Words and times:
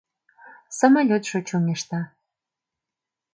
Самолётшо 0.77 1.39
чоҥешта. 1.47 1.99